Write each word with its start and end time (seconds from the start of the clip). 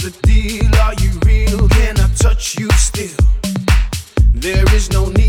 the 0.00 0.10
deal? 0.22 0.74
Are 0.80 0.94
you 0.94 1.10
real? 1.26 1.68
Can 1.68 1.98
I 2.00 2.08
touch 2.16 2.58
you 2.58 2.70
still? 2.72 3.16
There 4.32 4.64
is 4.74 4.90
no 4.90 5.06
need. 5.10 5.19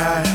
right. 0.00 0.31